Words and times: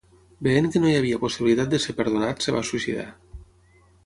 Veient 0.45 0.67
que 0.75 0.81
no 0.83 0.89
hi 0.91 0.95
havia 1.01 1.19
possibilitat 1.25 1.69
de 1.75 1.83
ser 1.85 1.97
perdonat 2.01 2.43
es 2.47 2.51
va 2.57 2.65
suïcidar. 2.71 3.07